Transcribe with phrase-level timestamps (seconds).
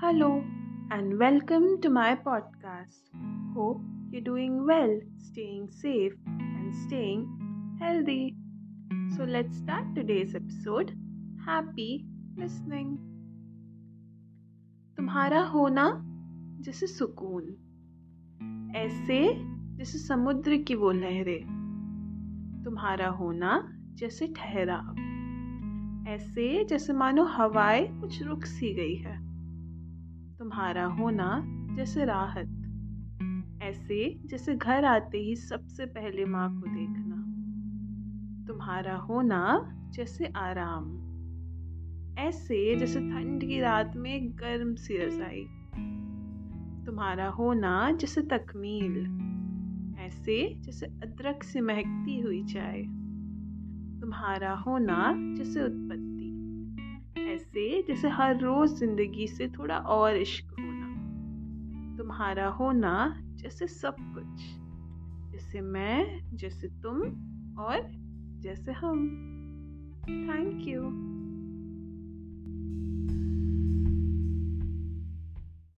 [0.00, 0.42] Hello
[0.90, 3.02] and welcome to my podcast.
[3.54, 7.20] Hope you're doing well, staying safe, and staying
[7.80, 8.34] healthy.
[9.16, 10.92] So let's start today's episode.
[11.46, 12.04] Happy
[12.36, 12.98] listening.
[14.96, 15.86] तुम्हारा होना
[16.60, 17.44] जैसे सुकून
[18.76, 19.20] ऐसे
[19.78, 23.52] जैसे समुद्र की वो लहरें तुम्हारा होना
[23.94, 24.94] जैसे ठहराव
[26.08, 29.33] ऐसे जैसे मानो हवाएँ कुछ रुक सी गई है
[30.44, 31.42] तुम्हारा होना
[31.76, 32.48] जैसे राहत।
[33.62, 37.16] ऐसे जैसे घर आते ही सबसे पहले माँ को देखना।
[38.46, 40.84] तुम्हारा होना जैसे आराम।
[42.18, 45.44] ऐसे जैसे ठंड की रात में गर्म सी रजाई।
[46.86, 48.96] तुम्हारा होना जैसे तकमील।
[49.98, 52.82] ऐसे जैसे अदरक से महकती हुई चाय।
[54.00, 56.33] तुम्हारा होना जैसे उत्पत्ति।
[57.34, 60.84] ऐसे जैसे हर रोज ज़िंदगी से थोड़ा और इश्क होना।
[61.96, 64.44] तुम्हारा होना जैसे सब कुछ।
[65.32, 67.00] जैसे मैं, जैसे तुम
[67.58, 67.92] और
[68.40, 69.08] जैसे हम।
[70.08, 71.13] Thank you